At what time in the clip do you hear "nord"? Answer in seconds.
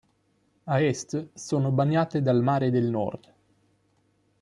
2.89-3.33